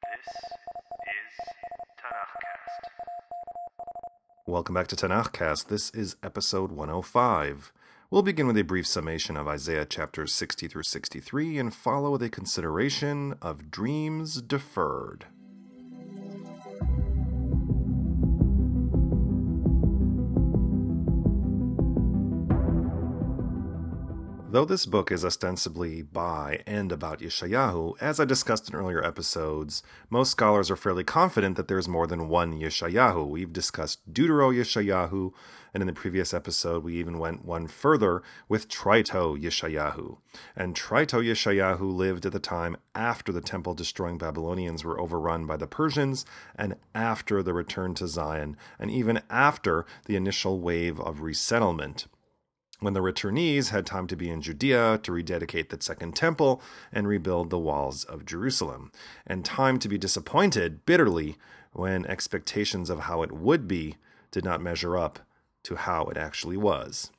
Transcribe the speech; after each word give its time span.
This 0.00 0.34
is 1.02 1.32
Tanakhcast. 1.98 2.90
Welcome 4.46 4.74
back 4.74 4.86
to 4.88 4.96
Tanakhcast. 4.96 5.66
This 5.66 5.90
is 5.90 6.16
episode 6.22 6.70
105. 6.70 7.72
We'll 8.10 8.22
begin 8.22 8.46
with 8.46 8.56
a 8.58 8.62
brief 8.62 8.86
summation 8.86 9.36
of 9.36 9.48
Isaiah 9.48 9.84
chapters 9.84 10.32
60 10.32 10.68
through 10.68 10.84
63 10.84 11.58
and 11.58 11.74
follow 11.74 12.12
with 12.12 12.22
a 12.22 12.28
consideration 12.28 13.34
of 13.42 13.72
dreams 13.72 14.40
deferred. 14.40 15.26
Though 24.58 24.64
this 24.64 24.86
book 24.86 25.12
is 25.12 25.24
ostensibly 25.24 26.02
by 26.02 26.64
and 26.66 26.90
about 26.90 27.20
Yeshayahu, 27.20 27.94
as 28.00 28.18
I 28.18 28.24
discussed 28.24 28.68
in 28.68 28.74
earlier 28.74 29.00
episodes, 29.04 29.84
most 30.10 30.32
scholars 30.32 30.68
are 30.68 30.74
fairly 30.74 31.04
confident 31.04 31.56
that 31.56 31.68
there's 31.68 31.86
more 31.86 32.08
than 32.08 32.28
one 32.28 32.58
Yeshayahu. 32.58 33.28
We've 33.28 33.52
discussed 33.52 34.12
Deutero 34.12 34.52
Yeshayahu, 34.52 35.30
and 35.72 35.80
in 35.80 35.86
the 35.86 35.92
previous 35.92 36.34
episode 36.34 36.82
we 36.82 36.96
even 36.96 37.20
went 37.20 37.44
one 37.44 37.68
further 37.68 38.20
with 38.48 38.68
Trito 38.68 39.40
Yeshayahu. 39.40 40.18
And 40.56 40.74
Trito 40.74 41.24
Yeshayahu 41.24 41.94
lived 41.94 42.26
at 42.26 42.32
the 42.32 42.40
time 42.40 42.78
after 42.96 43.30
the 43.30 43.40
temple 43.40 43.74
destroying 43.74 44.18
Babylonians 44.18 44.82
were 44.82 45.00
overrun 45.00 45.46
by 45.46 45.56
the 45.56 45.68
Persians, 45.68 46.26
and 46.56 46.74
after 46.96 47.44
the 47.44 47.54
return 47.54 47.94
to 47.94 48.08
Zion, 48.08 48.56
and 48.76 48.90
even 48.90 49.22
after 49.30 49.86
the 50.06 50.16
initial 50.16 50.58
wave 50.58 50.98
of 50.98 51.20
resettlement 51.20 52.08
when 52.80 52.94
the 52.94 53.00
returnees 53.00 53.70
had 53.70 53.84
time 53.84 54.06
to 54.06 54.16
be 54.16 54.30
in 54.30 54.40
Judea 54.40 55.00
to 55.02 55.12
rededicate 55.12 55.70
the 55.70 55.80
Second 55.80 56.14
Temple 56.14 56.62
and 56.92 57.08
rebuild 57.08 57.50
the 57.50 57.58
walls 57.58 58.04
of 58.04 58.24
Jerusalem, 58.24 58.92
and 59.26 59.44
time 59.44 59.78
to 59.80 59.88
be 59.88 59.98
disappointed 59.98 60.86
bitterly 60.86 61.36
when 61.72 62.06
expectations 62.06 62.90
of 62.90 63.00
how 63.00 63.22
it 63.22 63.32
would 63.32 63.66
be 63.66 63.96
did 64.30 64.44
not 64.44 64.62
measure 64.62 64.96
up 64.96 65.20
to 65.64 65.76
how 65.76 66.04
it 66.04 66.16
actually 66.16 66.56
was. 66.56 67.10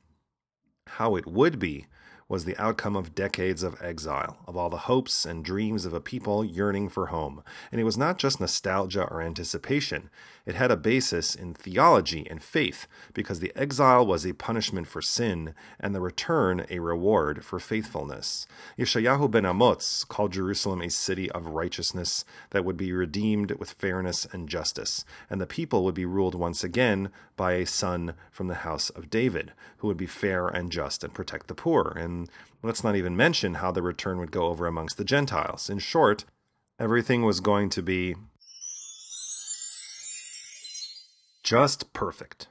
How 0.86 1.16
it 1.16 1.26
would 1.26 1.58
be 1.58 1.86
was 2.30 2.44
the 2.44 2.56
outcome 2.58 2.94
of 2.94 3.14
decades 3.14 3.64
of 3.64 3.76
exile, 3.82 4.38
of 4.46 4.56
all 4.56 4.70
the 4.70 4.76
hopes 4.76 5.26
and 5.26 5.44
dreams 5.44 5.84
of 5.84 5.92
a 5.92 6.00
people 6.00 6.44
yearning 6.44 6.88
for 6.88 7.06
home. 7.06 7.42
And 7.72 7.80
it 7.80 7.84
was 7.84 7.98
not 7.98 8.18
just 8.18 8.38
nostalgia 8.38 9.02
or 9.02 9.20
anticipation, 9.20 10.08
it 10.50 10.56
had 10.56 10.72
a 10.72 10.76
basis 10.76 11.36
in 11.36 11.54
theology 11.54 12.26
and 12.28 12.42
faith, 12.42 12.88
because 13.14 13.38
the 13.38 13.52
exile 13.54 14.04
was 14.04 14.26
a 14.26 14.34
punishment 14.34 14.88
for 14.88 15.00
sin, 15.00 15.54
and 15.78 15.94
the 15.94 16.00
return 16.00 16.66
a 16.68 16.80
reward 16.80 17.44
for 17.44 17.60
faithfulness. 17.60 18.48
Yeshayahu 18.76 19.30
ben 19.30 19.44
Amoz 19.44 20.04
called 20.08 20.32
Jerusalem 20.32 20.82
a 20.82 20.90
city 20.90 21.30
of 21.30 21.46
righteousness 21.46 22.24
that 22.50 22.64
would 22.64 22.76
be 22.76 22.92
redeemed 22.92 23.52
with 23.52 23.70
fairness 23.78 24.26
and 24.32 24.48
justice, 24.48 25.04
and 25.30 25.40
the 25.40 25.46
people 25.46 25.84
would 25.84 25.94
be 25.94 26.04
ruled 26.04 26.34
once 26.34 26.64
again 26.64 27.10
by 27.36 27.52
a 27.52 27.64
son 27.64 28.14
from 28.32 28.48
the 28.48 28.66
house 28.66 28.90
of 28.90 29.08
David, 29.08 29.52
who 29.76 29.86
would 29.86 29.96
be 29.96 30.06
fair 30.06 30.48
and 30.48 30.72
just 30.72 31.04
and 31.04 31.14
protect 31.14 31.46
the 31.46 31.54
poor. 31.54 31.94
And 31.96 32.28
let's 32.60 32.82
not 32.82 32.96
even 32.96 33.16
mention 33.16 33.54
how 33.54 33.70
the 33.70 33.82
return 33.82 34.18
would 34.18 34.32
go 34.32 34.46
over 34.46 34.66
amongst 34.66 34.96
the 34.96 35.04
Gentiles. 35.04 35.70
In 35.70 35.78
short, 35.78 36.24
everything 36.80 37.22
was 37.22 37.38
going 37.38 37.70
to 37.70 37.82
be 37.82 38.16
just 41.50 41.92
perfect. 41.92 42.46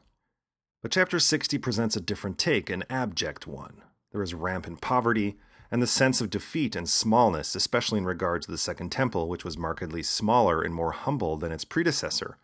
But 0.82 0.92
chapter 0.92 1.22
60 1.22 1.58
presents 1.60 1.96
a 1.96 2.02
different 2.02 2.38
take, 2.38 2.70
an 2.70 2.84
abject 2.90 3.48
one. 3.48 3.82
There 4.12 4.22
is 4.22 4.34
rampant 4.34 4.82
poverty, 4.82 5.38
and 5.72 5.82
the 5.82 5.88
sense 5.88 6.20
of 6.20 6.30
defeat 6.30 6.76
and 6.76 6.90
smallness, 6.90 7.56
especially 7.56 8.00
in 8.00 8.06
regard 8.06 8.42
to 8.42 8.52
the 8.52 8.58
Second 8.58 8.92
Temple, 8.92 9.30
which 9.30 9.46
was 9.46 9.58
markedly 9.58 10.04
smaller 10.04 10.62
and 10.62 10.76
more 10.76 10.92
humble 10.92 11.38
than 11.38 11.54
its 11.54 11.64
predecessor, 11.64 12.36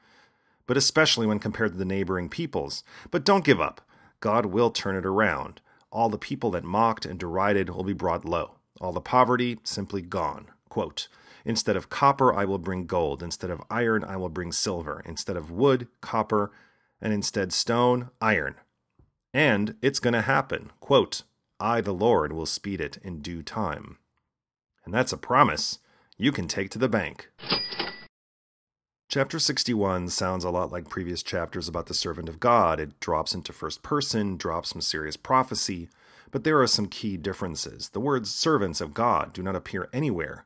but 0.65 0.77
especially 0.77 1.27
when 1.27 1.39
compared 1.39 1.73
to 1.73 1.77
the 1.77 1.83
neighboring 1.83 2.29
peoples. 2.29 2.85
But 3.11 3.25
don't 3.25 3.43
give 3.43 3.59
up. 3.59 3.81
God 4.21 4.45
will 4.45 4.71
turn 4.71 4.95
it 4.95 5.05
around. 5.05 5.59
All 5.91 6.07
the 6.07 6.17
people 6.17 6.51
that 6.51 6.63
mocked 6.63 7.05
and 7.05 7.19
derided 7.19 7.69
will 7.69 7.83
be 7.83 7.91
brought 7.91 8.23
low. 8.23 8.55
All 8.79 8.93
the 8.93 9.01
poverty 9.01 9.59
simply 9.65 10.01
gone. 10.01 10.47
Quote, 10.69 11.09
Instead 11.45 11.75
of 11.75 11.89
copper, 11.89 12.33
I 12.33 12.43
will 12.43 12.57
bring 12.57 12.87
gold. 12.87 13.21
Instead 13.21 13.51
of 13.51 13.61
iron, 13.69 14.03
I 14.03 14.17
will 14.17 14.29
bring 14.29 14.51
silver. 14.51 15.03
Instead 15.05 15.37
of 15.37 15.51
wood, 15.51 15.87
copper. 16.01 16.51
And 16.99 17.13
instead 17.13 17.53
stone, 17.53 18.09
iron. 18.19 18.55
And 19.33 19.75
it's 19.81 19.99
going 19.99 20.13
to 20.13 20.21
happen. 20.21 20.71
Quote, 20.79 21.21
I, 21.59 21.81
the 21.81 21.93
Lord, 21.93 22.33
will 22.33 22.45
speed 22.45 22.81
it 22.81 22.97
in 23.03 23.21
due 23.21 23.43
time. 23.43 23.99
And 24.83 24.93
that's 24.93 25.13
a 25.13 25.17
promise 25.17 25.79
you 26.17 26.31
can 26.31 26.47
take 26.47 26.69
to 26.71 26.79
the 26.79 26.89
bank. 26.89 27.29
Chapter 29.07 29.37
61 29.37 30.09
sounds 30.09 30.43
a 30.43 30.49
lot 30.49 30.71
like 30.71 30.89
previous 30.89 31.21
chapters 31.21 31.67
about 31.67 31.85
the 31.85 31.93
servant 31.93 32.27
of 32.27 32.39
God. 32.39 32.79
It 32.79 32.99
drops 32.99 33.33
into 33.33 33.53
first 33.53 33.83
person, 33.83 34.35
drops 34.35 34.69
some 34.69 34.81
serious 34.81 35.15
prophecy, 35.15 35.89
but 36.31 36.43
there 36.43 36.59
are 36.59 36.67
some 36.67 36.87
key 36.87 37.15
differences. 37.15 37.89
The 37.89 37.99
words 37.99 38.33
servants 38.33 38.81
of 38.81 38.93
God 38.93 39.31
do 39.31 39.43
not 39.43 39.55
appear 39.55 39.89
anywhere, 39.93 40.45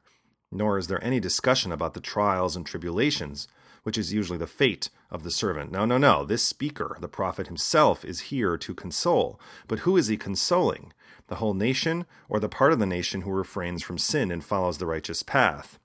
nor 0.52 0.78
is 0.78 0.88
there 0.88 1.04
any 1.04 1.20
discussion 1.20 1.72
about 1.72 1.94
the 1.94 2.02
trials 2.02 2.56
and 2.56 2.66
tribulations, 2.66 3.48
which 3.84 3.98
is 3.98 4.14
usually 4.14 4.38
the 4.38 4.48
fate 4.48 4.90
of 5.10 5.24
the 5.24 5.32
servant. 5.32 5.72
No, 5.72 5.86
no, 5.86 5.98
no. 5.98 6.26
This 6.26 6.44
speaker, 6.44 6.98
the 7.00 7.08
prophet 7.08 7.48
himself, 7.48 8.04
is 8.04 8.30
here 8.30 8.58
to 8.58 8.74
console. 8.74 9.40
But 9.68 9.80
who 9.80 9.98
is 9.98 10.08
he 10.08 10.18
consoling? 10.18 10.94
The 11.28 11.36
whole 11.36 11.54
nation, 11.54 12.06
or 12.28 12.40
the 12.40 12.50
part 12.50 12.74
of 12.74 12.80
the 12.80 12.86
nation 12.86 13.22
who 13.22 13.32
refrains 13.32 13.84
from 13.84 13.98
sin 13.98 14.32
and 14.32 14.44
follows 14.44 14.78
the 14.78 14.86
righteous 14.86 15.24
path? 15.24 15.80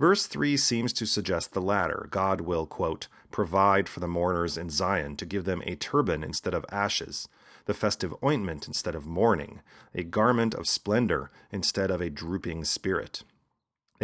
Verse 0.00 0.26
3 0.26 0.56
seems 0.56 0.92
to 0.94 1.06
suggest 1.06 1.52
the 1.52 1.60
latter. 1.60 2.08
God 2.10 2.40
will, 2.40 2.66
quote, 2.66 3.06
provide 3.30 3.88
for 3.88 4.00
the 4.00 4.08
mourners 4.08 4.58
in 4.58 4.70
Zion 4.70 5.16
to 5.16 5.26
give 5.26 5.44
them 5.44 5.62
a 5.64 5.76
turban 5.76 6.24
instead 6.24 6.54
of 6.54 6.64
ashes, 6.70 7.28
the 7.66 7.74
festive 7.74 8.14
ointment 8.22 8.66
instead 8.66 8.94
of 8.94 9.06
mourning, 9.06 9.60
a 9.94 10.02
garment 10.02 10.54
of 10.54 10.66
splendor 10.66 11.30
instead 11.52 11.90
of 11.90 12.00
a 12.00 12.10
drooping 12.10 12.64
spirit. 12.64 13.22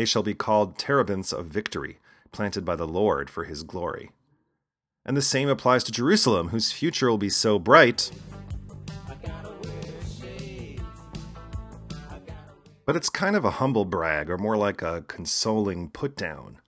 They 0.00 0.06
shall 0.06 0.22
be 0.22 0.32
called 0.32 0.78
terebinths 0.78 1.30
of 1.30 1.48
victory, 1.48 1.98
planted 2.32 2.64
by 2.64 2.74
the 2.74 2.88
Lord 2.88 3.28
for 3.28 3.44
his 3.44 3.62
glory. 3.62 4.12
And 5.04 5.14
the 5.14 5.20
same 5.20 5.50
applies 5.50 5.84
to 5.84 5.92
Jerusalem, 5.92 6.48
whose 6.48 6.72
future 6.72 7.10
will 7.10 7.18
be 7.18 7.28
so 7.28 7.58
bright. 7.58 8.10
But 12.86 12.96
it's 12.96 13.10
kind 13.10 13.36
of 13.36 13.44
a 13.44 13.50
humble 13.50 13.84
brag, 13.84 14.30
or 14.30 14.38
more 14.38 14.56
like 14.56 14.80
a 14.80 15.04
consoling 15.06 15.90
put 15.90 16.16
down. 16.16 16.62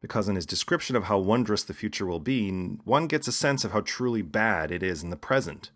Because 0.00 0.28
in 0.28 0.36
his 0.36 0.46
description 0.46 0.94
of 0.94 1.06
how 1.06 1.18
wondrous 1.18 1.64
the 1.64 1.74
future 1.74 2.06
will 2.06 2.20
be, 2.20 2.48
one 2.84 3.08
gets 3.08 3.26
a 3.26 3.32
sense 3.32 3.64
of 3.64 3.72
how 3.72 3.80
truly 3.80 4.22
bad 4.22 4.70
it 4.70 4.84
is 4.84 5.02
in 5.02 5.10
the 5.10 5.16
present. 5.16 5.72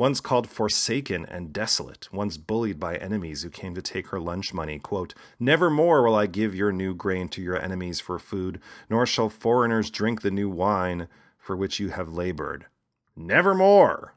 One's 0.00 0.22
called 0.22 0.48
forsaken 0.48 1.26
and 1.26 1.52
desolate. 1.52 2.08
One's 2.10 2.38
bullied 2.38 2.80
by 2.80 2.96
enemies 2.96 3.42
who 3.42 3.50
came 3.50 3.74
to 3.74 3.82
take 3.82 4.06
her 4.06 4.18
lunch 4.18 4.54
money. 4.54 4.78
Quote, 4.78 5.12
Never 5.38 5.68
more 5.68 6.02
will 6.02 6.14
I 6.14 6.24
give 6.24 6.54
your 6.54 6.72
new 6.72 6.94
grain 6.94 7.28
to 7.28 7.42
your 7.42 7.62
enemies 7.62 8.00
for 8.00 8.18
food, 8.18 8.62
nor 8.88 9.04
shall 9.04 9.28
foreigners 9.28 9.90
drink 9.90 10.22
the 10.22 10.30
new 10.30 10.48
wine 10.48 11.06
for 11.36 11.54
which 11.54 11.78
you 11.78 11.90
have 11.90 12.14
labored. 12.14 12.64
Never 13.14 13.54
more! 13.54 14.14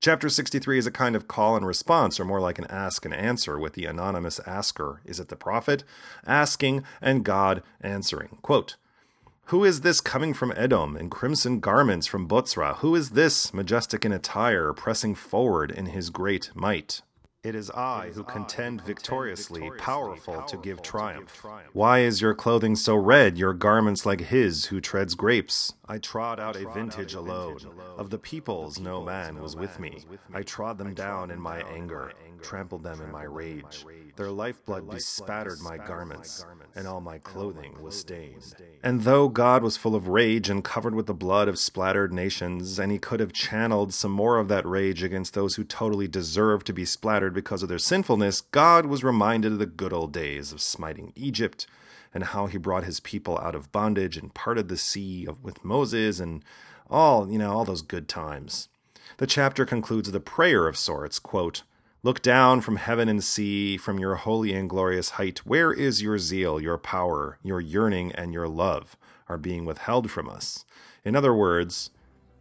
Chapter 0.00 0.28
63 0.28 0.78
is 0.78 0.88
a 0.88 0.90
kind 0.90 1.14
of 1.14 1.28
call 1.28 1.54
and 1.54 1.64
response, 1.64 2.18
or 2.18 2.24
more 2.24 2.40
like 2.40 2.58
an 2.58 2.66
ask 2.66 3.04
and 3.04 3.14
answer, 3.14 3.56
with 3.56 3.74
the 3.74 3.84
anonymous 3.84 4.40
asker, 4.44 5.02
is 5.04 5.20
it 5.20 5.28
the 5.28 5.36
prophet, 5.36 5.84
asking 6.26 6.82
and 7.00 7.24
God 7.24 7.62
answering. 7.80 8.38
Quote, 8.42 8.74
Who 9.48 9.62
is 9.62 9.82
this 9.82 10.00
coming 10.00 10.32
from 10.32 10.54
Edom 10.56 10.96
in 10.96 11.10
crimson 11.10 11.60
garments 11.60 12.06
from 12.06 12.26
Botzra? 12.26 12.76
Who 12.76 12.94
is 12.94 13.10
this, 13.10 13.52
majestic 13.52 14.02
in 14.06 14.10
attire, 14.10 14.72
pressing 14.72 15.14
forward 15.14 15.70
in 15.70 15.86
his 15.86 16.08
great 16.08 16.50
might? 16.54 17.02
It 17.42 17.54
is 17.54 17.70
I 17.72 18.08
who 18.14 18.24
contend 18.24 18.80
victoriously, 18.80 19.70
powerful 19.76 20.40
to 20.44 20.56
give 20.56 20.80
triumph. 20.80 21.44
Why 21.74 21.98
is 21.98 22.22
your 22.22 22.34
clothing 22.34 22.74
so 22.74 22.96
red, 22.96 23.36
your 23.36 23.52
garments 23.52 24.06
like 24.06 24.22
his 24.22 24.64
who 24.66 24.80
treads 24.80 25.14
grapes? 25.14 25.74
I 25.86 25.98
trod 25.98 26.40
out 26.40 26.56
a 26.56 26.66
vintage 26.70 27.12
alone. 27.12 27.58
Of 27.98 28.08
the 28.08 28.18
peoples, 28.18 28.80
no 28.80 29.02
man 29.02 29.42
was 29.42 29.56
with 29.56 29.78
me. 29.78 30.06
I 30.32 30.42
trod 30.42 30.78
them 30.78 30.94
down 30.94 31.30
in 31.30 31.38
my 31.38 31.60
anger, 31.70 32.14
trampled 32.40 32.82
them 32.82 33.02
in 33.02 33.12
my 33.12 33.24
rage. 33.24 33.84
Their 34.16 34.30
lifeblood 34.30 34.88
bespattered 34.88 35.60
my 35.60 35.76
garments, 35.76 36.46
and 36.76 36.86
all 36.86 37.00
my 37.00 37.18
clothing 37.18 37.82
was 37.82 37.98
stained. 37.98 38.54
And 38.82 39.02
though 39.02 39.28
God 39.28 39.62
was 39.62 39.76
full 39.76 39.96
of 39.96 40.06
rage 40.06 40.48
and 40.48 40.62
covered 40.62 40.94
with 40.94 41.06
the 41.06 41.14
blood 41.14 41.48
of 41.48 41.58
splattered 41.58 42.12
nations, 42.12 42.78
and 42.78 42.92
he 42.92 42.98
could 42.98 43.18
have 43.18 43.32
channeled 43.32 43.92
some 43.92 44.12
more 44.12 44.38
of 44.38 44.48
that 44.48 44.66
rage 44.66 45.02
against 45.02 45.34
those 45.34 45.56
who 45.56 45.64
totally 45.64 46.06
deserved 46.06 46.66
to 46.66 46.72
be 46.72 46.84
splattered 46.84 47.34
because 47.34 47.62
of 47.62 47.68
their 47.68 47.78
sinfulness, 47.78 48.40
God 48.40 48.86
was 48.86 49.02
reminded 49.02 49.52
of 49.52 49.58
the 49.58 49.66
good 49.66 49.92
old 49.92 50.12
days 50.12 50.52
of 50.52 50.60
smiting 50.60 51.12
Egypt 51.16 51.66
and 52.12 52.22
how 52.24 52.46
he 52.46 52.56
brought 52.56 52.84
his 52.84 53.00
people 53.00 53.36
out 53.38 53.56
of 53.56 53.72
bondage 53.72 54.16
and 54.16 54.32
parted 54.32 54.68
the 54.68 54.76
sea 54.76 55.26
with 55.42 55.64
Moses 55.64 56.20
and 56.20 56.44
all, 56.88 57.28
you 57.30 57.38
know, 57.38 57.50
all 57.50 57.64
those 57.64 57.82
good 57.82 58.08
times. 58.08 58.68
The 59.16 59.26
chapter 59.26 59.66
concludes 59.66 60.08
with 60.08 60.16
a 60.16 60.20
prayer 60.20 60.68
of 60.68 60.76
sorts, 60.76 61.18
quote, 61.18 61.62
Look 62.04 62.20
down 62.20 62.60
from 62.60 62.76
heaven 62.76 63.08
and 63.08 63.24
see, 63.24 63.78
from 63.78 63.98
your 63.98 64.16
holy 64.16 64.52
and 64.52 64.68
glorious 64.68 65.12
height, 65.12 65.38
where 65.46 65.72
is 65.72 66.02
your 66.02 66.18
zeal, 66.18 66.60
your 66.60 66.76
power, 66.76 67.38
your 67.42 67.62
yearning, 67.62 68.12
and 68.12 68.30
your 68.30 68.46
love 68.46 68.94
are 69.26 69.38
being 69.38 69.64
withheld 69.64 70.10
from 70.10 70.28
us? 70.28 70.66
In 71.02 71.16
other 71.16 71.32
words, 71.32 71.88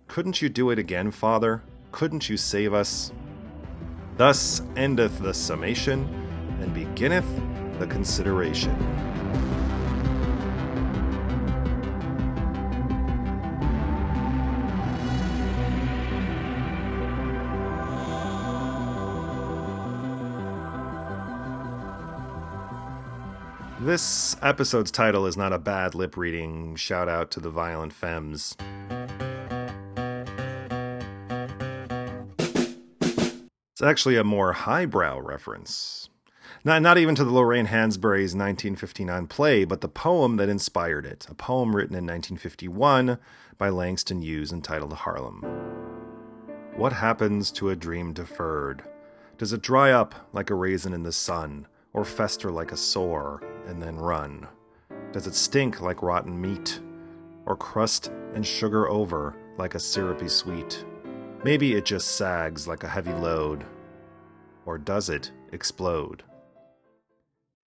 couldn't 0.10 0.42
you 0.42 0.50
do 0.50 0.70
it 0.70 0.78
again, 0.78 1.12
Father? 1.12 1.64
Couldn't 1.94 2.28
you 2.28 2.36
save 2.36 2.74
us? 2.74 3.14
Thus 4.18 4.62
endeth 4.76 5.20
the 5.20 5.34
summation, 5.34 6.10
and 6.60 6.74
beginneth 6.74 7.26
the 7.80 7.88
consideration. 7.88 8.76
This 23.80 24.38
episode's 24.42 24.92
title 24.92 25.26
is 25.26 25.36
not 25.36 25.52
a 25.52 25.58
bad 25.58 25.96
lip 25.96 26.16
reading. 26.16 26.76
Shout 26.76 27.10
out 27.10 27.32
to 27.32 27.40
the 27.40 27.50
Violent 27.50 27.92
Femmes. 27.92 28.56
It's 33.72 33.82
actually 33.82 34.16
a 34.16 34.24
more 34.24 34.54
highbrow 34.54 35.20
reference. 35.20 36.10
Not, 36.64 36.84
not 36.84 37.00
even 37.00 37.16
to 37.16 37.26
the 37.26 37.34
Lorraine 37.34 37.66
Hansberry's 37.66 38.36
1959 38.36 39.28
play, 39.28 39.66
but 39.66 39.82
the 39.82 39.90
poem 39.90 40.38
that 40.38 40.50
inspired 40.50 41.06
it, 41.06 41.26
a 41.30 41.34
poem 41.34 41.76
written 41.76 41.96
in 41.96 42.06
1951 42.06 43.18
by 43.58 43.70
Langston 43.70 44.22
Hughes 44.22 44.54
entitled 44.54 44.94
Harlem. 44.94 45.42
What 46.76 46.94
happens 46.94 47.52
to 47.54 47.72
a 47.72 47.76
dream 47.76 48.14
deferred? 48.14 48.84
Does 49.40 49.52
it 49.52 49.62
dry 49.62 49.92
up 49.92 50.30
like 50.32 50.52
a 50.52 50.56
raisin 50.56 50.94
in 50.94 51.04
the 51.04 51.12
sun, 51.12 51.68
or 51.92 52.06
fester 52.06 52.52
like 52.52 52.72
a 52.72 52.78
sore 52.78 53.42
and 53.68 53.82
then 53.82 53.96
run? 53.98 54.48
Does 55.12 55.28
it 55.28 55.36
stink 55.36 55.82
like 55.82 56.02
rotten 56.02 56.40
meat, 56.40 56.80
or 57.46 57.56
crust 57.56 58.12
and 58.34 58.46
sugar 58.46 58.90
over 58.90 59.36
like 59.58 59.76
a 59.76 59.80
syrupy 59.80 60.30
sweet? 60.30 60.86
Maybe 61.44 61.74
it 61.74 61.86
just 61.86 62.16
sags 62.16 62.68
like 62.68 62.84
a 62.84 62.90
heavy 62.90 63.14
load. 63.14 63.66
Or 64.66 64.78
does 64.78 65.10
it 65.10 65.32
explode? 65.52 66.24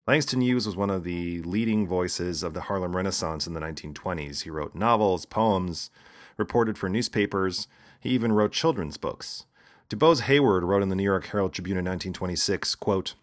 Langston 0.07 0.43
Hughes 0.43 0.67
was 0.67 0.77
one 0.77 0.91
of 0.91 1.03
the 1.03 1.43
leading 1.43 1.87
voices 1.87 2.43
of 2.43 2.55
the 2.55 2.63
Harlem 2.63 2.95
Renaissance 2.95 3.47
in 3.47 3.55
the 3.55 3.61
1920s. 3.61 4.43
He 4.43 4.51
wrote 4.51 4.75
novels, 4.75 5.25
poems, 5.25 5.91
reported 6.37 6.77
for 6.77 6.89
newspapers, 6.89 7.69
he 8.01 8.11
even 8.11 8.33
wrote 8.33 8.53
children's 8.53 8.99
books. 8.99 9.47
DuBose 9.89 10.23
Heyward 10.23 10.63
wrote 10.63 10.83
in 10.83 10.89
the 10.89 10.95
New 10.95 11.05
York 11.05 11.27
Herald 11.27 11.53
Tribune 11.53 11.79
in 11.79 11.85
1926, 11.85 12.75
quote, 12.75 13.15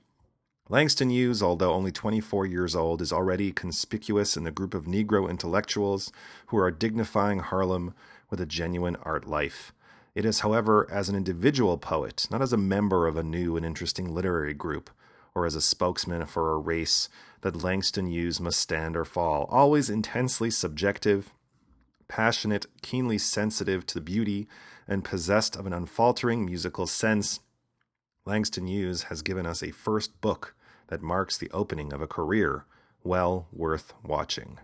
Langston 0.72 1.10
Hughes, 1.10 1.44
although 1.44 1.74
only 1.74 1.92
24 1.92 2.46
years 2.46 2.78
old, 2.78 3.02
is 3.02 3.12
already 3.12 3.52
conspicuous 3.52 4.38
in 4.38 4.46
the 4.46 4.52
group 4.52 4.74
of 4.74 4.86
Negro 4.86 5.30
intellectuals 5.30 6.14
who 6.46 6.58
are 6.58 6.72
dignifying 6.72 7.40
Harlem 7.40 7.94
with 8.30 8.40
a 8.40 8.46
genuine 8.46 8.96
art 9.04 9.28
life. 9.28 9.74
It 10.16 10.24
is, 10.24 10.40
however, 10.40 10.88
as 10.90 11.10
an 11.10 11.16
individual 11.18 11.78
poet, 11.78 12.26
not 12.32 12.42
as 12.42 12.54
a 12.54 12.58
member 12.58 13.06
of 13.06 13.18
a 13.18 13.24
new 13.24 13.58
and 13.58 13.66
interesting 13.66 14.16
literary 14.16 14.54
group, 14.54 14.90
or 15.36 15.46
as 15.46 15.56
a 15.56 15.62
spokesman 15.62 16.26
for 16.26 16.54
a 16.54 16.58
race, 16.58 17.10
that 17.42 17.62
Langston 17.62 18.08
Hughes 18.08 18.40
must 18.40 18.58
stand 18.58 18.96
or 18.96 19.04
fall, 19.04 19.50
always 19.52 19.90
intensely 19.90 20.50
subjective, 20.50 21.34
passionate, 22.08 22.66
keenly 22.82 23.18
sensitive 23.18 23.86
to 23.88 24.00
beauty, 24.00 24.48
and 24.88 25.04
possessed 25.04 25.58
of 25.58 25.66
an 25.66 25.74
unfaltering 25.74 26.46
musical 26.46 26.88
sense. 26.88 27.42
Langston 28.26 28.68
Hughes 28.68 29.04
has 29.04 29.22
given 29.22 29.46
us 29.46 29.62
a 29.62 29.72
first 29.72 30.22
book 30.22 30.56
that 30.92 31.02
marks 31.02 31.38
the 31.38 31.50
opening 31.52 31.92
of 31.92 32.02
a 32.02 32.08
career 32.08 32.66
well 33.04 33.48
worth 33.52 33.94
watching. 34.04 34.60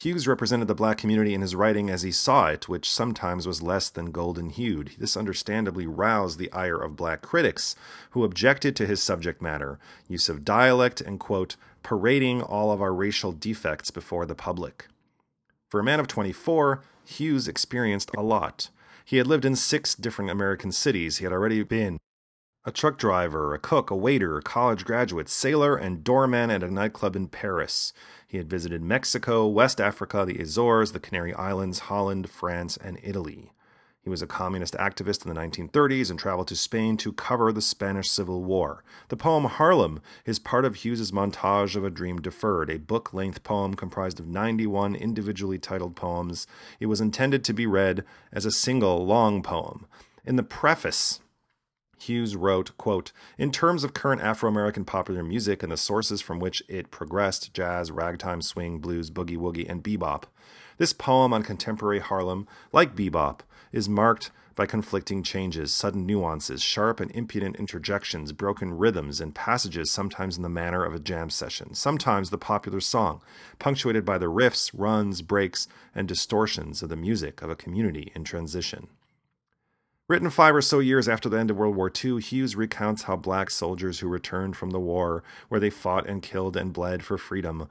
Hughes 0.00 0.26
represented 0.26 0.66
the 0.66 0.74
black 0.74 0.98
community 0.98 1.32
in 1.32 1.42
his 1.42 1.54
writing 1.54 1.88
as 1.88 2.02
he 2.02 2.10
saw 2.10 2.48
it, 2.48 2.68
which 2.68 2.90
sometimes 2.90 3.46
was 3.46 3.62
less 3.62 3.88
than 3.88 4.10
golden 4.10 4.50
hued. 4.50 4.92
This 4.98 5.16
understandably 5.16 5.86
roused 5.86 6.40
the 6.40 6.50
ire 6.50 6.80
of 6.80 6.96
black 6.96 7.22
critics, 7.22 7.76
who 8.10 8.24
objected 8.24 8.74
to 8.74 8.86
his 8.86 9.00
subject 9.00 9.40
matter, 9.40 9.78
use 10.08 10.28
of 10.28 10.44
dialect, 10.44 11.00
and, 11.00 11.20
quote, 11.20 11.54
parading 11.84 12.42
all 12.42 12.72
of 12.72 12.82
our 12.82 12.92
racial 12.92 13.30
defects 13.30 13.92
before 13.92 14.26
the 14.26 14.34
public. 14.34 14.88
For 15.70 15.78
a 15.78 15.84
man 15.84 16.00
of 16.00 16.08
24, 16.08 16.82
Hughes 17.04 17.46
experienced 17.46 18.10
a 18.16 18.22
lot. 18.22 18.70
He 19.04 19.18
had 19.18 19.28
lived 19.28 19.44
in 19.44 19.54
six 19.54 19.94
different 19.94 20.32
American 20.32 20.72
cities. 20.72 21.18
He 21.18 21.24
had 21.24 21.32
already 21.32 21.62
been 21.62 21.98
a 22.64 22.70
truck 22.70 22.96
driver, 22.96 23.54
a 23.54 23.58
cook, 23.58 23.90
a 23.90 23.96
waiter, 23.96 24.38
a 24.38 24.42
college 24.42 24.84
graduate, 24.84 25.28
sailor, 25.28 25.76
and 25.76 26.04
doorman 26.04 26.48
at 26.50 26.62
a 26.62 26.70
nightclub 26.70 27.16
in 27.16 27.26
Paris. 27.26 27.92
He 28.26 28.38
had 28.38 28.48
visited 28.48 28.82
Mexico, 28.82 29.46
West 29.48 29.80
Africa, 29.80 30.24
the 30.24 30.38
Azores, 30.38 30.92
the 30.92 31.00
Canary 31.00 31.34
Islands, 31.34 31.80
Holland, 31.80 32.30
France, 32.30 32.76
and 32.76 33.00
Italy. 33.02 33.50
He 34.00 34.10
was 34.10 34.22
a 34.22 34.26
communist 34.26 34.74
activist 34.74 35.24
in 35.24 35.32
the 35.32 35.40
1930s 35.40 36.10
and 36.10 36.18
traveled 36.18 36.48
to 36.48 36.56
Spain 36.56 36.96
to 36.98 37.12
cover 37.12 37.52
the 37.52 37.60
Spanish 37.60 38.10
Civil 38.10 38.42
War. 38.42 38.82
The 39.08 39.16
poem 39.16 39.44
Harlem 39.44 40.00
is 40.24 40.40
part 40.40 40.64
of 40.64 40.76
Hughes's 40.76 41.12
montage 41.12 41.76
of 41.76 41.84
A 41.84 41.90
Dream 41.90 42.20
Deferred, 42.20 42.68
a 42.68 42.78
book 42.78 43.12
length 43.12 43.44
poem 43.44 43.74
comprised 43.74 44.18
of 44.18 44.26
91 44.26 44.96
individually 44.96 45.58
titled 45.58 45.94
poems. 45.94 46.48
It 46.80 46.86
was 46.86 47.00
intended 47.00 47.44
to 47.44 47.52
be 47.52 47.66
read 47.66 48.04
as 48.32 48.44
a 48.44 48.50
single 48.50 49.06
long 49.06 49.40
poem. 49.40 49.86
In 50.24 50.34
the 50.34 50.42
preface, 50.42 51.20
Hughes 52.02 52.34
wrote, 52.34 52.76
quote, 52.78 53.12
In 53.38 53.52
terms 53.52 53.84
of 53.84 53.94
current 53.94 54.22
Afro 54.22 54.48
American 54.48 54.84
popular 54.84 55.22
music 55.22 55.62
and 55.62 55.70
the 55.70 55.76
sources 55.76 56.20
from 56.20 56.40
which 56.40 56.62
it 56.68 56.90
progressed 56.90 57.54
jazz, 57.54 57.90
ragtime, 57.90 58.42
swing, 58.42 58.78
blues, 58.78 59.10
boogie 59.10 59.36
woogie, 59.36 59.68
and 59.68 59.84
bebop, 59.84 60.24
this 60.78 60.92
poem 60.92 61.32
on 61.32 61.44
contemporary 61.44 62.00
Harlem, 62.00 62.48
like 62.72 62.96
bebop, 62.96 63.40
is 63.70 63.88
marked 63.88 64.32
by 64.54 64.66
conflicting 64.66 65.22
changes, 65.22 65.72
sudden 65.72 66.04
nuances, 66.04 66.60
sharp 66.60 66.98
and 66.98 67.10
impudent 67.12 67.56
interjections, 67.56 68.32
broken 68.32 68.76
rhythms, 68.76 69.20
and 69.20 69.34
passages 69.34 69.90
sometimes 69.90 70.36
in 70.36 70.42
the 70.42 70.48
manner 70.48 70.84
of 70.84 70.94
a 70.94 70.98
jam 70.98 71.30
session, 71.30 71.72
sometimes 71.72 72.30
the 72.30 72.38
popular 72.38 72.80
song, 72.80 73.22
punctuated 73.58 74.04
by 74.04 74.18
the 74.18 74.26
riffs, 74.26 74.70
runs, 74.74 75.22
breaks, 75.22 75.68
and 75.94 76.08
distortions 76.08 76.82
of 76.82 76.88
the 76.88 76.96
music 76.96 77.42
of 77.42 77.50
a 77.50 77.56
community 77.56 78.10
in 78.14 78.24
transition. 78.24 78.88
Written 80.12 80.28
five 80.28 80.54
or 80.54 80.60
so 80.60 80.78
years 80.78 81.08
after 81.08 81.30
the 81.30 81.38
end 81.38 81.50
of 81.50 81.56
World 81.56 81.74
War 81.74 81.90
II, 81.90 82.20
Hughes 82.20 82.54
recounts 82.54 83.04
how 83.04 83.16
black 83.16 83.48
soldiers 83.48 84.00
who 84.00 84.08
returned 84.08 84.58
from 84.58 84.68
the 84.68 84.78
war, 84.78 85.24
where 85.48 85.58
they 85.58 85.70
fought 85.70 86.06
and 86.06 86.20
killed 86.20 86.54
and 86.54 86.70
bled 86.70 87.02
for 87.02 87.16
freedom, 87.16 87.66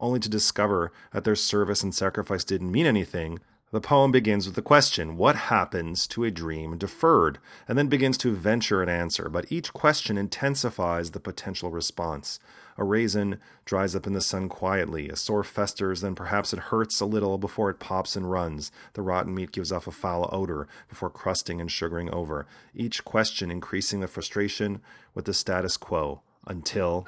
only 0.00 0.18
to 0.20 0.30
discover 0.30 0.90
that 1.12 1.24
their 1.24 1.36
service 1.36 1.82
and 1.82 1.94
sacrifice 1.94 2.44
didn't 2.44 2.72
mean 2.72 2.86
anything, 2.86 3.40
the 3.72 3.80
poem 3.80 4.12
begins 4.12 4.44
with 4.46 4.54
the 4.54 4.62
question, 4.62 5.16
What 5.16 5.34
happens 5.34 6.06
to 6.08 6.24
a 6.24 6.30
dream 6.30 6.76
deferred? 6.76 7.38
and 7.66 7.78
then 7.78 7.88
begins 7.88 8.18
to 8.18 8.36
venture 8.36 8.82
an 8.82 8.90
answer, 8.90 9.30
but 9.30 9.50
each 9.50 9.72
question 9.72 10.18
intensifies 10.18 11.10
the 11.10 11.20
potential 11.20 11.70
response. 11.70 12.38
A 12.76 12.84
raisin 12.84 13.38
dries 13.64 13.96
up 13.96 14.06
in 14.06 14.12
the 14.12 14.20
sun 14.20 14.50
quietly, 14.50 15.08
a 15.08 15.16
sore 15.16 15.42
festers, 15.42 16.02
then 16.02 16.14
perhaps 16.14 16.52
it 16.52 16.58
hurts 16.58 17.00
a 17.00 17.06
little 17.06 17.38
before 17.38 17.70
it 17.70 17.80
pops 17.80 18.14
and 18.14 18.30
runs. 18.30 18.70
The 18.92 19.02
rotten 19.02 19.34
meat 19.34 19.52
gives 19.52 19.72
off 19.72 19.86
a 19.86 19.90
foul 19.90 20.28
odor 20.30 20.68
before 20.88 21.10
crusting 21.10 21.60
and 21.60 21.70
sugaring 21.70 22.12
over. 22.12 22.46
Each 22.74 23.02
question 23.04 23.50
increasing 23.50 24.00
the 24.00 24.06
frustration 24.06 24.82
with 25.14 25.24
the 25.24 25.34
status 25.34 25.78
quo 25.78 26.20
until. 26.46 27.06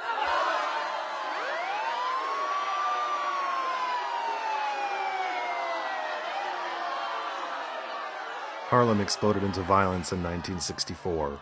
Harlem 8.75 9.01
exploded 9.01 9.45
into 9.45 9.61
violence 9.61 10.11
in 10.11 10.19
1964, 10.19 11.39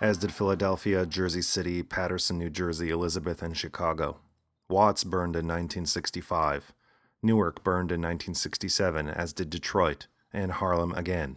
as 0.00 0.18
did 0.18 0.32
Philadelphia, 0.32 1.06
Jersey 1.06 1.40
City, 1.40 1.80
Paterson, 1.84 2.38
New 2.38 2.50
Jersey, 2.50 2.90
Elizabeth, 2.90 3.40
and 3.40 3.56
Chicago. 3.56 4.18
Watts 4.68 5.04
burned 5.04 5.36
in 5.36 5.46
1965. 5.46 6.72
Newark 7.22 7.62
burned 7.62 7.92
in 7.92 8.00
1967, 8.00 9.06
as 9.08 9.32
did 9.32 9.48
Detroit, 9.48 10.08
and 10.32 10.50
Harlem 10.50 10.90
again. 10.94 11.36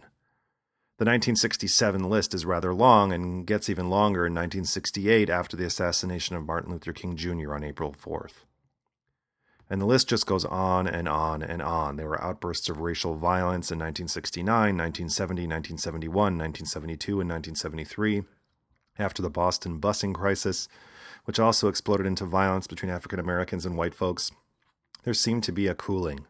The 0.98 1.04
1967 1.04 2.02
list 2.02 2.34
is 2.34 2.44
rather 2.44 2.74
long 2.74 3.12
and 3.12 3.46
gets 3.46 3.70
even 3.70 3.88
longer 3.88 4.26
in 4.26 4.34
1968 4.34 5.30
after 5.30 5.56
the 5.56 5.64
assassination 5.64 6.34
of 6.34 6.44
Martin 6.44 6.72
Luther 6.72 6.92
King 6.92 7.14
Jr. 7.14 7.54
on 7.54 7.62
April 7.62 7.94
4th. 7.94 8.42
And 9.68 9.80
the 9.80 9.86
list 9.86 10.08
just 10.08 10.26
goes 10.26 10.44
on 10.44 10.86
and 10.86 11.08
on 11.08 11.42
and 11.42 11.60
on. 11.60 11.96
There 11.96 12.08
were 12.08 12.22
outbursts 12.22 12.68
of 12.68 12.78
racial 12.78 13.16
violence 13.16 13.72
in 13.72 13.78
1969, 13.78 14.46
1970, 14.46 15.42
1971, 15.42 16.14
1972, 16.14 17.20
and 17.20 17.30
1973, 17.30 18.22
after 18.98 19.22
the 19.22 19.30
Boston 19.30 19.80
busing 19.80 20.14
crisis, 20.14 20.68
which 21.24 21.40
also 21.40 21.66
exploded 21.66 22.06
into 22.06 22.24
violence 22.24 22.68
between 22.68 22.92
African 22.92 23.18
Americans 23.18 23.66
and 23.66 23.76
white 23.76 23.94
folks. 23.94 24.30
There 25.02 25.14
seemed 25.14 25.42
to 25.44 25.52
be 25.52 25.66
a 25.66 25.74
cooling. 25.74 26.26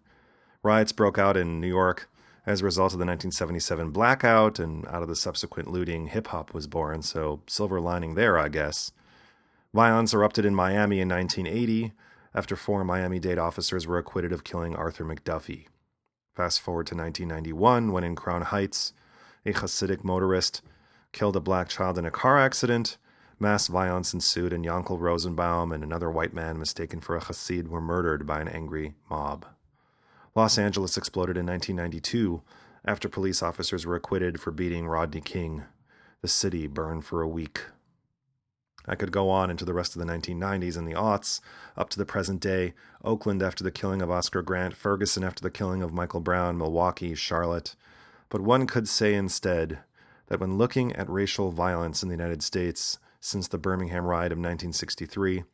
Riots 0.62 0.93
broke 0.93 1.19
out 1.19 1.37
in 1.37 1.61
New 1.61 1.69
York 1.69 2.09
As 2.47 2.62
a 2.62 2.64
result 2.64 2.93
of 2.93 2.99
the 2.99 3.05
1977 3.05 3.90
blackout 3.90 4.59
and 4.59 4.87
out 4.87 5.02
of 5.02 5.09
the 5.09 5.16
subsequent 5.16 5.71
looting, 5.71 6.07
hip 6.07 6.28
hop 6.28 6.55
was 6.55 6.66
born, 6.66 7.02
so 7.02 7.43
silver 7.47 7.81
lining 7.81 8.14
there, 8.14 8.38
I 8.38 8.49
guess. 8.49 8.93
Violence 9.75 10.14
erupted 10.14 10.47
in 10.47 10.55
Miami 10.55 11.00
in 11.00 11.09
1980 11.09 11.93
after 12.37 12.55
four 12.55 12.85
Miami 12.85 13.19
Dade 13.19 13.38
officers 13.38 13.87
were 13.87 13.97
acquitted 13.97 14.31
of 14.31 14.45
killing 14.45 14.76
Arthur 14.76 15.05
McDuffie. 15.05 15.64
Fast 16.35 16.61
forward 16.61 16.87
to 16.88 16.95
1991, 16.95 17.90
when 17.90 18.05
in 18.05 18.14
Crown 18.14 18.43
Heights, 18.43 18.93
a 19.47 19.55
Hasidic 19.55 20.05
motorist 20.05 20.61
killed 21.12 21.35
a 21.35 21.40
black 21.40 21.69
child 21.71 21.97
in 21.97 22.05
a 22.05 22.11
car 22.11 22.38
accident. 22.38 22.99
Mass 23.40 23.69
violence 23.69 24.12
ensued, 24.12 24.52
and 24.52 24.66
Yankel 24.66 25.00
Rosenbaum 25.00 25.73
and 25.73 25.83
another 25.83 26.11
white 26.11 26.35
man 26.35 26.59
mistaken 26.59 27.00
for 27.00 27.16
a 27.16 27.21
Hasid 27.21 27.69
were 27.69 27.81
murdered 27.81 28.26
by 28.26 28.43
an 28.43 28.49
angry 28.49 28.95
mob. 29.09 29.47
Los 30.35 30.59
Angeles 30.59 30.99
exploded 30.99 31.38
in 31.38 31.47
1992 31.47 32.43
after 32.85 33.09
police 33.09 33.43
officers 33.43 33.87
were 33.87 33.97
acquitted 33.97 34.38
for 34.40 34.50
beating 34.50 34.87
Rodney 34.87 35.23
King. 35.23 35.62
The 36.21 36.28
city 36.28 36.66
burned 36.66 37.07
for 37.07 37.23
a 37.23 37.28
week. 37.28 37.62
I 38.88 38.95
could 38.95 39.12
go 39.12 39.31
on 39.31 39.50
into 39.50 39.64
the 39.64 39.75
rest 39.75 39.97
of 39.97 40.00
the 40.05 40.12
1990s 40.12 40.76
and 40.76 40.87
the 40.87 40.95
aughts, 40.95 41.40
up 41.76 41.88
to 41.90 41.99
the 41.99 42.07
present 42.07 42.40
day 42.40 42.75
Oakland 43.05 43.43
after 43.43 43.64
the 43.64 43.71
killing 43.71 44.02
of 44.02 44.11
Oscar 44.11 44.43
Grant, 44.43 44.76
Ferguson 44.76 45.25
after 45.25 45.43
the 45.43 45.50
killing 45.50 45.83
of 45.83 45.93
Michael 45.93 46.21
Brown, 46.21 46.57
Milwaukee, 46.57 47.14
Charlotte. 47.14 47.75
But 48.28 48.40
one 48.40 48.66
could 48.66 48.88
say 48.88 49.14
instead 49.14 49.78
that 50.26 50.40
when 50.40 50.59
looking 50.59 50.93
at 50.95 51.09
racial 51.09 51.50
violence 51.50 52.02
in 52.02 52.09
the 52.09 52.14
United 52.14 52.43
States 52.43 52.99
since 53.21 53.49
the 53.49 53.59
Birmingham 53.59 54.05
riot 54.05 54.33
of 54.33 54.38
1963, 54.38 55.45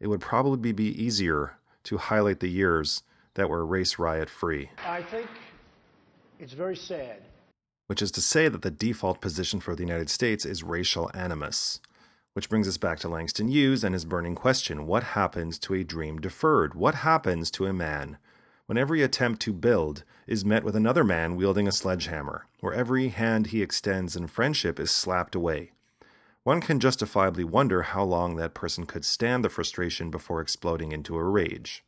it 0.00 0.06
would 0.06 0.20
probably 0.20 0.72
be 0.72 1.02
easier 1.02 1.58
to 1.84 1.98
highlight 1.98 2.40
the 2.40 2.48
years 2.48 3.02
that 3.34 3.48
were 3.48 3.64
race 3.64 3.98
riot 3.98 4.28
free. 4.28 4.70
I 4.86 5.02
think 5.02 5.28
it's 6.38 6.52
very 6.52 6.76
sad. 6.76 7.22
Which 7.86 8.02
is 8.02 8.10
to 8.12 8.20
say 8.20 8.48
that 8.48 8.62
the 8.62 8.70
default 8.70 9.20
position 9.20 9.60
for 9.60 9.74
the 9.74 9.82
United 9.82 10.10
States 10.10 10.44
is 10.44 10.62
racial 10.62 11.10
animus. 11.14 11.80
Which 12.34 12.48
brings 12.48 12.66
us 12.66 12.78
back 12.78 12.98
to 13.00 13.08
Langston 13.08 13.48
Hughes 13.48 13.84
and 13.84 13.94
his 13.94 14.06
burning 14.06 14.34
question 14.34 14.86
What 14.86 15.02
happens 15.02 15.58
to 15.60 15.74
a 15.74 15.84
dream 15.84 16.18
deferred? 16.18 16.74
What 16.74 16.96
happens 16.96 17.50
to 17.52 17.66
a 17.66 17.74
man 17.74 18.16
when 18.64 18.78
every 18.78 19.02
attempt 19.02 19.42
to 19.42 19.52
build 19.52 20.02
is 20.26 20.44
met 20.44 20.64
with 20.64 20.74
another 20.74 21.04
man 21.04 21.36
wielding 21.36 21.68
a 21.68 21.72
sledgehammer, 21.72 22.46
where 22.60 22.72
every 22.72 23.08
hand 23.08 23.48
he 23.48 23.60
extends 23.60 24.16
in 24.16 24.28
friendship 24.28 24.80
is 24.80 24.90
slapped 24.90 25.34
away? 25.34 25.72
One 26.42 26.62
can 26.62 26.80
justifiably 26.80 27.44
wonder 27.44 27.82
how 27.82 28.02
long 28.02 28.36
that 28.36 28.54
person 28.54 28.86
could 28.86 29.04
stand 29.04 29.44
the 29.44 29.50
frustration 29.50 30.10
before 30.10 30.40
exploding 30.40 30.90
into 30.90 31.16
a 31.16 31.22
rage. 31.22 31.84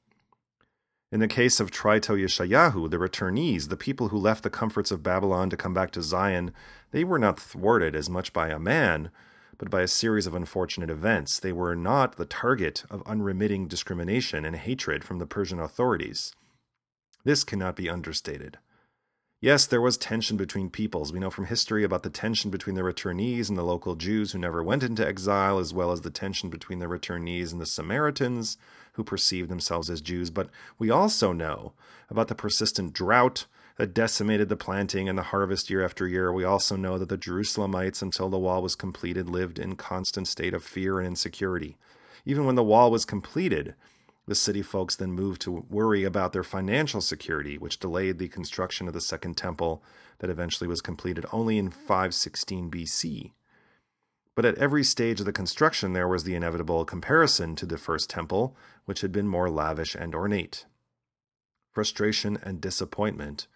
In 1.10 1.20
the 1.20 1.28
case 1.28 1.58
of 1.58 1.70
Trito 1.70 2.16
Yeshayahu, 2.16 2.90
the 2.90 2.98
returnees, 2.98 3.68
the 3.68 3.76
people 3.78 4.08
who 4.08 4.18
left 4.18 4.42
the 4.42 4.50
comforts 4.50 4.90
of 4.90 5.02
Babylon 5.02 5.48
to 5.48 5.56
come 5.56 5.72
back 5.72 5.90
to 5.92 6.02
Zion, 6.02 6.52
they 6.90 7.02
were 7.02 7.18
not 7.18 7.40
thwarted 7.40 7.96
as 7.96 8.10
much 8.10 8.34
by 8.34 8.48
a 8.48 8.58
man, 8.58 9.10
but 9.58 9.70
by 9.70 9.82
a 9.82 9.88
series 9.88 10.26
of 10.26 10.34
unfortunate 10.34 10.90
events. 10.90 11.38
They 11.38 11.52
were 11.52 11.74
not 11.74 12.16
the 12.16 12.24
target 12.24 12.84
of 12.90 13.02
unremitting 13.06 13.68
discrimination 13.68 14.44
and 14.44 14.56
hatred 14.56 15.04
from 15.04 15.18
the 15.18 15.26
Persian 15.26 15.58
authorities. 15.58 16.32
This 17.24 17.44
cannot 17.44 17.76
be 17.76 17.88
understated. 17.88 18.58
Yes, 19.40 19.66
there 19.66 19.80
was 19.80 19.98
tension 19.98 20.38
between 20.38 20.70
peoples. 20.70 21.12
We 21.12 21.18
know 21.18 21.28
from 21.28 21.44
history 21.44 21.84
about 21.84 22.02
the 22.02 22.08
tension 22.08 22.50
between 22.50 22.76
the 22.76 22.82
returnees 22.82 23.50
and 23.50 23.58
the 23.58 23.62
local 23.62 23.94
Jews 23.94 24.32
who 24.32 24.38
never 24.38 24.62
went 24.62 24.82
into 24.82 25.06
exile, 25.06 25.58
as 25.58 25.74
well 25.74 25.92
as 25.92 26.00
the 26.00 26.10
tension 26.10 26.48
between 26.48 26.78
the 26.78 26.86
returnees 26.86 27.52
and 27.52 27.60
the 27.60 27.66
Samaritans 27.66 28.56
who 28.94 29.04
perceived 29.04 29.50
themselves 29.50 29.90
as 29.90 30.00
Jews. 30.00 30.30
But 30.30 30.48
we 30.78 30.88
also 30.88 31.32
know 31.32 31.74
about 32.08 32.28
the 32.28 32.34
persistent 32.34 32.94
drought 32.94 33.44
that 33.76 33.94
decimated 33.94 34.48
the 34.48 34.56
planting 34.56 35.08
and 35.08 35.18
the 35.18 35.24
harvest 35.24 35.68
year 35.68 35.84
after 35.84 36.06
year. 36.06 36.32
We 36.32 36.44
also 36.44 36.76
know 36.76 36.96
that 36.98 37.08
the 37.08 37.18
Jerusalemites, 37.18 38.02
until 38.02 38.28
the 38.28 38.38
wall 38.38 38.62
was 38.62 38.76
completed, 38.76 39.28
lived 39.28 39.58
in 39.58 39.76
constant 39.76 40.28
state 40.28 40.54
of 40.54 40.62
fear 40.62 40.98
and 40.98 41.08
insecurity. 41.08 41.76
Even 42.24 42.46
when 42.46 42.54
the 42.54 42.62
wall 42.62 42.90
was 42.90 43.04
completed, 43.04 43.74
the 44.26 44.34
city 44.34 44.62
folks 44.62 44.96
then 44.96 45.12
moved 45.12 45.42
to 45.42 45.66
worry 45.68 46.04
about 46.04 46.32
their 46.32 46.44
financial 46.44 47.00
security, 47.00 47.58
which 47.58 47.80
delayed 47.80 48.18
the 48.18 48.28
construction 48.28 48.86
of 48.86 48.94
the 48.94 49.00
Second 49.00 49.36
Temple 49.36 49.82
that 50.18 50.30
eventually 50.30 50.68
was 50.68 50.80
completed 50.80 51.26
only 51.32 51.58
in 51.58 51.70
516 51.70 52.70
BC. 52.70 53.32
But 54.34 54.44
at 54.44 54.58
every 54.58 54.82
stage 54.82 55.20
of 55.20 55.26
the 55.26 55.32
construction, 55.32 55.92
there 55.92 56.08
was 56.08 56.24
the 56.24 56.34
inevitable 56.34 56.84
comparison 56.84 57.54
to 57.56 57.66
the 57.66 57.78
First 57.78 58.08
Temple, 58.08 58.56
which 58.84 59.00
had 59.02 59.12
been 59.12 59.28
more 59.28 59.50
lavish 59.50 59.94
and 59.94 60.14
ornate. 60.14 60.64
Frustration 61.72 62.38
and 62.42 62.60
disappointment 62.60 63.46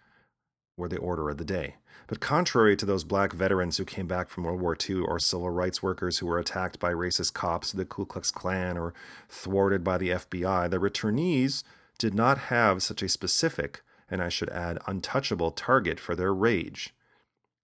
were 0.79 0.89
the 0.89 0.97
order 0.97 1.29
of 1.29 1.37
the 1.37 1.45
day. 1.45 1.75
But 2.07 2.19
contrary 2.19 2.75
to 2.75 2.87
those 2.87 3.03
black 3.03 3.33
veterans 3.33 3.77
who 3.77 3.85
came 3.85 4.07
back 4.07 4.29
from 4.29 4.43
World 4.43 4.59
War 4.59 4.75
II 4.75 5.01
or 5.01 5.19
civil 5.19 5.51
rights 5.51 5.83
workers 5.83 6.17
who 6.17 6.25
were 6.25 6.39
attacked 6.39 6.79
by 6.79 6.91
racist 6.91 7.33
cops, 7.33 7.71
the 7.71 7.85
Ku 7.85 8.03
Klux 8.03 8.31
Klan, 8.31 8.79
or 8.79 8.95
thwarted 9.27 9.83
by 9.83 9.99
the 9.99 10.09
FBI, 10.09 10.71
the 10.71 10.79
returnees 10.79 11.63
did 11.99 12.15
not 12.15 12.37
have 12.49 12.81
such 12.81 13.03
a 13.03 13.09
specific, 13.09 13.83
and 14.09 14.23
I 14.23 14.29
should 14.29 14.49
add, 14.49 14.79
untouchable 14.87 15.51
target 15.51 15.99
for 15.99 16.15
their 16.15 16.33
rage. 16.33 16.95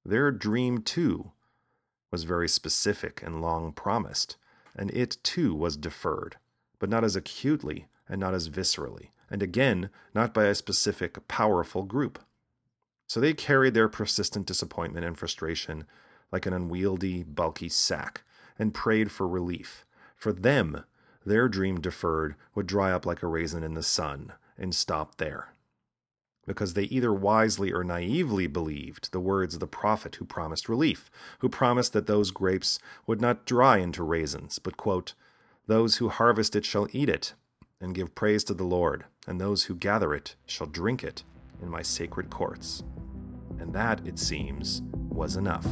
Their 0.05 0.29
dream, 0.29 0.83
too, 0.83 1.31
was 2.11 2.23
very 2.23 2.47
specific 2.47 3.23
and 3.23 3.41
long 3.41 3.71
promised, 3.71 4.35
and 4.75 4.91
it, 4.91 5.17
too, 5.23 5.55
was 5.55 5.75
deferred, 5.75 6.35
but 6.77 6.89
not 6.89 7.03
as 7.03 7.15
acutely 7.15 7.87
and 8.07 8.19
not 8.19 8.35
as 8.35 8.49
viscerally, 8.49 9.09
and 9.31 9.41
again, 9.41 9.89
not 10.13 10.35
by 10.35 10.45
a 10.45 10.53
specific, 10.53 11.27
powerful 11.27 11.81
group. 11.81 12.19
So 13.07 13.19
they 13.19 13.33
carried 13.33 13.73
their 13.73 13.87
persistent 13.87 14.45
disappointment 14.47 15.05
and 15.05 15.17
frustration 15.17 15.85
like 16.31 16.45
an 16.45 16.53
unwieldy, 16.53 17.23
bulky 17.23 17.69
sack 17.69 18.23
and 18.57 18.73
prayed 18.73 19.11
for 19.11 19.27
relief. 19.27 19.85
For 20.15 20.33
them, 20.33 20.83
their 21.25 21.47
dream 21.47 21.79
deferred 21.79 22.35
would 22.53 22.67
dry 22.67 22.91
up 22.91 23.05
like 23.05 23.21
a 23.21 23.27
raisin 23.27 23.63
in 23.63 23.73
the 23.73 23.83
sun 23.83 24.33
and 24.57 24.73
stop 24.73 25.17
there. 25.17 25.53
Because 26.47 26.73
they 26.73 26.83
either 26.83 27.11
wisely 27.11 27.71
or 27.71 27.83
naively 27.83 28.47
believed 28.47 29.11
the 29.11 29.19
words 29.19 29.55
of 29.55 29.59
the 29.59 29.67
prophet 29.67 30.15
who 30.15 30.25
promised 30.25 30.69
relief, 30.69 31.09
who 31.39 31.49
promised 31.49 31.93
that 31.93 32.05
those 32.05 32.29
grapes 32.29 32.79
would 33.07 33.19
not 33.19 33.45
dry 33.45 33.77
into 33.77 34.03
raisins, 34.03 34.59
but, 34.59 34.77
quote, 34.77 35.15
Those 35.65 35.97
who 35.97 36.09
harvest 36.09 36.55
it 36.55 36.63
shall 36.63 36.87
eat 36.91 37.09
it, 37.09 37.33
and 37.81 37.95
give 37.95 38.13
praise 38.13 38.43
to 38.43 38.53
the 38.53 38.63
Lord, 38.63 39.05
and 39.25 39.41
those 39.41 39.63
who 39.63 39.75
gather 39.75 40.13
it 40.13 40.35
shall 40.45 40.67
drink 40.67 41.03
it 41.03 41.23
in 41.61 41.69
my 41.69 41.81
sacred 41.81 42.29
courts. 42.29 42.83
And 43.59 43.73
that, 43.73 44.05
it 44.05 44.19
seems, 44.19 44.81
was 45.09 45.37
enough. 45.37 45.65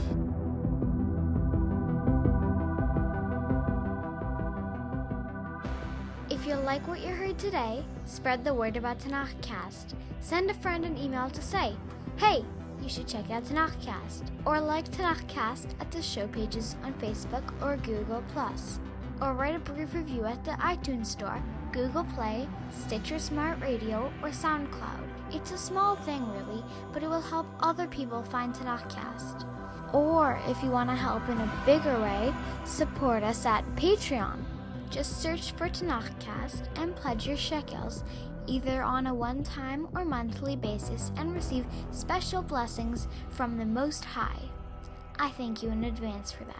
If 6.29 6.47
you 6.47 6.55
like 6.55 6.87
what 6.87 7.01
you 7.01 7.09
heard 7.09 7.37
today, 7.37 7.85
spread 8.05 8.43
the 8.43 8.53
word 8.53 8.75
about 8.75 8.99
Tanakhcast. 8.99 9.93
Send 10.19 10.49
a 10.49 10.53
friend 10.53 10.83
an 10.83 10.97
email 10.97 11.29
to 11.29 11.41
say, 11.41 11.73
hey, 12.17 12.43
you 12.81 12.89
should 12.89 13.07
check 13.07 13.29
out 13.31 13.45
Tanakhcast, 13.45 14.23
or 14.45 14.59
like 14.59 14.89
Tanakhcast 14.89 15.67
at 15.79 15.89
the 15.91 16.01
show 16.01 16.27
pages 16.27 16.75
on 16.83 16.93
Facebook 16.95 17.43
or 17.61 17.77
Google+, 17.77 18.23
or 19.21 19.33
write 19.33 19.55
a 19.55 19.59
brief 19.59 19.93
review 19.93 20.25
at 20.25 20.43
the 20.43 20.51
iTunes 20.51 21.05
Store, 21.05 21.41
Google 21.71 22.03
Play, 22.03 22.47
Stitcher 22.71 23.19
Smart 23.19 23.61
Radio, 23.61 24.11
or 24.21 24.29
SoundCloud. 24.29 25.22
It's 25.33 25.51
a 25.51 25.57
small 25.57 25.95
thing, 25.95 26.25
really, 26.31 26.63
but 26.91 27.03
it 27.03 27.09
will 27.09 27.21
help 27.21 27.47
other 27.59 27.87
people 27.87 28.23
find 28.23 28.53
Tanakhcast. 28.53 29.47
Or 29.93 30.39
if 30.47 30.61
you 30.63 30.69
want 30.69 30.89
to 30.89 30.95
help 30.95 31.27
in 31.27 31.37
a 31.39 31.63
bigger 31.65 31.99
way, 31.99 32.33
support 32.65 33.23
us 33.23 33.45
at 33.45 33.65
Patreon. 33.75 34.43
Just 34.89 35.21
search 35.21 35.51
for 35.53 35.67
Tanakhcast 35.69 36.67
and 36.77 36.95
pledge 36.95 37.27
your 37.27 37.37
shekels 37.37 38.03
either 38.47 38.83
on 38.83 39.07
a 39.07 39.13
one 39.13 39.43
time 39.43 39.87
or 39.95 40.05
monthly 40.05 40.55
basis 40.55 41.11
and 41.17 41.33
receive 41.33 41.65
special 41.91 42.41
blessings 42.41 43.07
from 43.29 43.57
the 43.57 43.65
Most 43.65 44.03
High. 44.03 44.52
I 45.19 45.29
thank 45.29 45.61
you 45.61 45.69
in 45.69 45.83
advance 45.83 46.31
for 46.31 46.43
that 46.45 46.57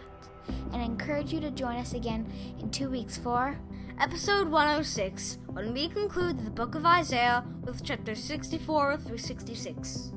and 0.72 0.82
encourage 0.82 1.32
you 1.32 1.40
to 1.40 1.50
join 1.50 1.76
us 1.76 1.94
again 1.94 2.30
in 2.60 2.70
two 2.70 2.88
weeks 2.88 3.16
for 3.16 3.58
episode 3.98 4.48
106 4.48 5.38
when 5.46 5.72
we 5.72 5.88
conclude 5.88 6.44
the 6.44 6.50
book 6.50 6.74
of 6.74 6.86
Isaiah 6.86 7.44
with 7.62 7.84
chapters 7.84 8.22
64 8.22 8.98
through 8.98 9.18
66. 9.18 10.12